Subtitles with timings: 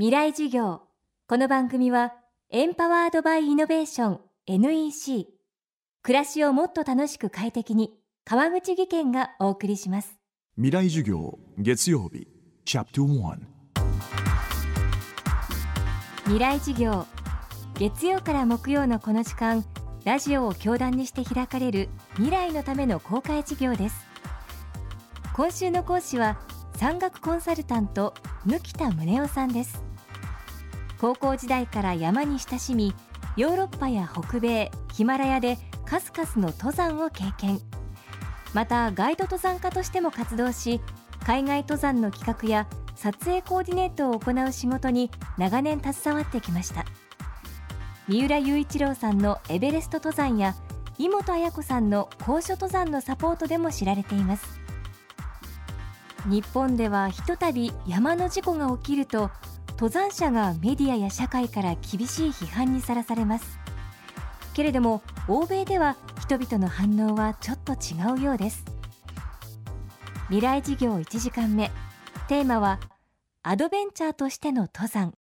[0.00, 0.80] 未来授業。
[1.28, 2.14] この番組は
[2.48, 5.26] エンパワードバイイノベーション NEC
[6.02, 7.92] 暮らしをもっと楽しく快適に
[8.24, 10.18] 川口義賢がお送りします。
[10.56, 12.26] 未来授業月曜日
[12.64, 13.40] チャプト1
[16.24, 17.04] 未来授業。
[17.78, 19.66] 月曜から木曜のこの時間
[20.06, 24.06] ラジオを教壇にして開かれる未来のための公開授業です。
[25.34, 26.40] 今週の講師は
[26.76, 28.14] 産学コンサルタント
[28.46, 29.89] 貫田宗男さんです
[31.00, 32.94] 高校時代から山に親しみ
[33.34, 37.58] ヨーロッパや北米ヒマラヤで数々の登山を経験。
[38.52, 40.80] またガイド登山家としても活動し
[41.24, 46.84] 海外登山の企画や撮影コーディネートを行う仕事に長年携わってきました。
[48.06, 50.54] 三浦雄一郎さんのエベレスト登山や
[50.98, 54.60] 井本彩子さんの高所登山のサポートでも知られています。
[56.26, 59.30] 日本ではひとたび山の事故が起きると
[59.80, 63.58] 登山者がメディアや社会から厳しい批判にさらされます。
[64.52, 68.62] けれども欧米では人々の反応はちょっと違うようです。
[70.26, 71.70] 未来事業1時間目。
[72.28, 72.78] テーマは
[73.42, 75.14] アドベンチャーとしての登山。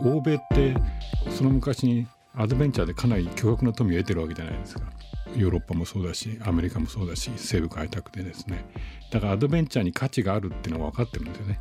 [0.00, 0.74] 欧米って
[1.30, 4.82] その昔にアドベンチャーでかなり巨額な富を得てるわけじゃないですか。
[5.36, 8.64] ヨーロッパもそうだしアメリカもそうだし西部開拓でですね。
[9.12, 11.60] だからアドベンチャーに価値があるっていうのは分かってるんですよね。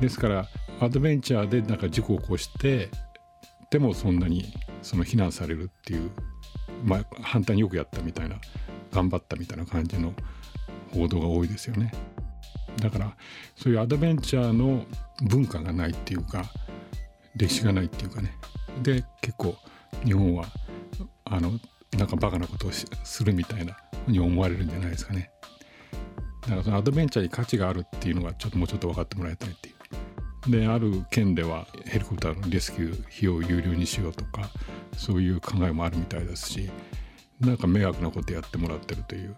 [0.00, 0.48] ですから
[0.80, 2.88] アドベンチャーでなんか事故を起こして
[3.70, 6.10] でもそんなにその非難されるっていう
[6.84, 8.36] まあ反対によくやったみたいな
[8.92, 10.12] 頑張ったみたいな感じの
[10.92, 11.92] 報道が多いですよね
[12.80, 13.16] だから
[13.56, 14.84] そういうアドベンチャーの
[15.22, 16.44] 文化がないっていうか
[17.36, 18.34] 歴史がないっていうかね
[18.82, 19.56] で結構
[20.04, 20.46] 日本は
[21.24, 21.52] あの
[21.98, 23.76] なんかバカなことをするみたいな
[24.06, 25.30] ふうに思われるんじゃないですかね。
[26.42, 29.71] だからそのアドベンチャーに価値があるっていうのがちょっともうちょっと分かってもらいたいっていう。
[30.48, 34.50] である県ではヘリコプターのレスキュー費用を有料にしようとか
[34.96, 36.70] そういう考えもあるみたいですし
[37.40, 39.36] なんか迷惑なことやってもらってるという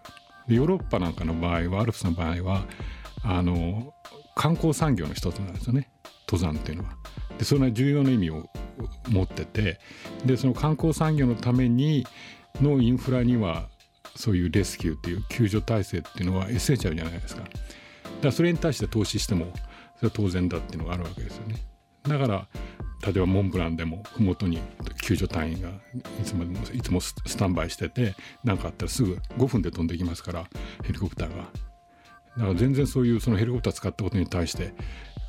[0.49, 2.65] でヨーロッパなんかの場合はアルプスの場合は
[3.23, 3.95] あの
[4.35, 5.91] 観光産業の一つなんですよね
[6.29, 6.97] 登山っていうのは。
[7.39, 8.49] でそれは重要な意味を
[9.09, 9.81] 持ってて
[10.25, 12.07] でその観光産業のために
[12.61, 13.69] のインフラには
[14.15, 17.43] そういうレスキューっていう救助体制っていうのは essential じゃないですか。
[17.43, 17.53] だか
[18.23, 19.53] らそれに対して投資しても
[19.97, 21.57] それは当然だっていうのがあるわけですよね。
[22.03, 22.47] だから
[23.05, 24.59] 例えばモンブランでも麓に
[25.03, 30.45] 救助隊員がいつもいつもスタンバイしてて何かあったらすぐ5分で飛んできますから
[30.83, 31.45] ヘリコプターが。
[32.37, 34.75] だから全然そういうそのヘリコプター使ったことに対して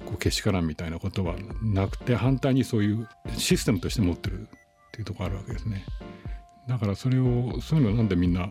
[0.05, 4.45] こうけしからんみたいなことはなくて反対にそういうシステムとして持ってるっ
[4.91, 5.85] ていうところあるわけですね。
[6.67, 8.49] だからそれをそういうのはなんでみんな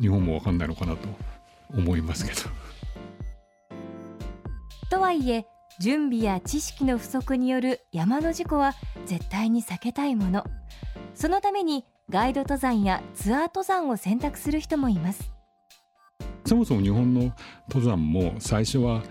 [0.00, 1.08] 日本も分かんないのかなと
[1.76, 2.48] 思いますけど。
[4.88, 5.46] とはいえ
[5.80, 8.74] 準備や知識の不足による山の事故は
[9.06, 10.44] 絶対に避けたいもの
[11.14, 15.32] そのためにガイド登山やツアー登山を選択する人もいます
[16.44, 17.32] そもそも日本の
[17.68, 19.02] 登山も最初は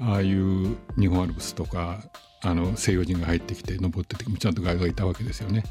[0.00, 2.00] ああいう日本アルプスとか
[2.42, 5.64] あの西洋人が入ってきて登っててちゃんとガイドがいたわけですよね。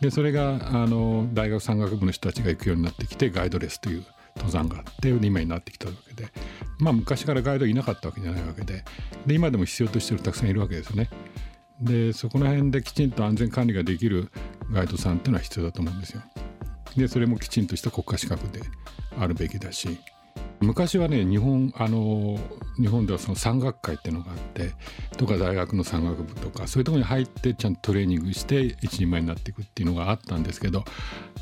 [0.00, 4.04] でそれがあの大学山岳部の人たちが行くようになってきてガイドレスという
[4.36, 6.30] 登山があって今になってきたわけで
[6.78, 8.84] まあ昔からガイドいなかったわけじゃないわけで
[9.26, 11.08] で今でも必要としてるたくさんいるわけですよね。
[11.80, 14.30] でそこら辺できちんと安全管理ができる
[14.72, 16.22] ガイドさんっていうのは必要だと思うんですよ。
[16.96, 18.62] でそれもきちんとした国家資格で
[19.18, 19.98] あるべきだし
[20.60, 22.38] 昔はね日本あの
[22.78, 24.72] 日本ではその山岳会っていうのがあって
[25.16, 30.84] とか大学の山岳部とかそういうところに入ってちゃんとトレーニングして一人前になっていくっていうのがあったんですけど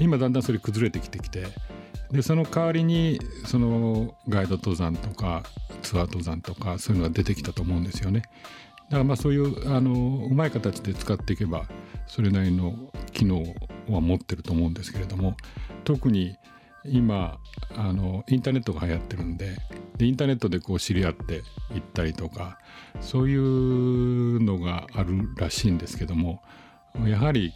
[0.00, 1.46] 今だんだんそれ崩れてきてきて
[2.10, 5.42] でその代わりにそのガイド登山とか
[5.82, 8.22] ツアー登山とかそういうのが出てきたと思うんですよね。
[8.90, 11.64] だからまあそういうあのうまい形で使っていけば
[12.06, 12.74] それなりの
[13.12, 13.42] 機能
[13.88, 15.36] は持ってると思うんですけれども
[15.84, 16.36] 特に
[16.86, 17.38] 今
[17.76, 19.56] あのインターネットが流行ってるんで
[19.96, 22.58] でインターネットでこう知り合って行ったりとか
[23.00, 26.42] そういうのがあるらしいんですけども
[27.06, 27.52] やはり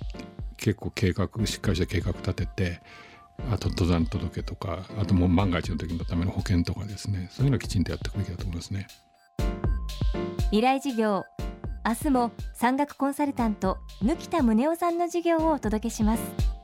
[0.56, 2.80] 結構計画しっかりした計画立てて
[3.52, 8.88] あと登山届とかあともう万が一の時のための保険とかですねそういうのをきちんとやっていくべきだと思いますね。
[10.50, 11.24] 未来事業
[11.86, 16.57] 明日も山岳コンサルタント貫田宗男さんの授業をお届けします。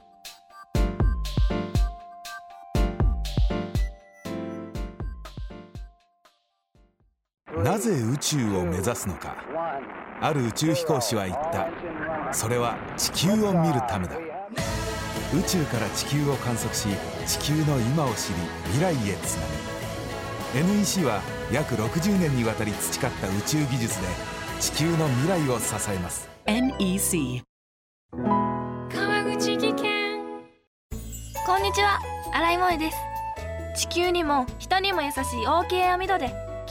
[7.75, 9.35] なぜ宇宙を目指すのか。
[10.21, 11.67] ある宇宙飛行士は言った。
[12.32, 14.15] それは地球を見るためだ。
[15.37, 16.87] 宇宙から地球を観測し
[17.26, 18.35] 地球の今を知り
[18.75, 19.47] 未来へつな
[20.55, 24.06] ぐ NEC は約60年にわたり培った宇宙技術で
[24.61, 26.31] 地球の未来を支えます。
[26.47, 27.43] NEC
[28.12, 30.44] 川口技研。
[31.44, 31.99] こんにちは。
[32.32, 32.97] 新井萌です。
[33.88, 36.44] 地球にも人にも優しい OK 網戸で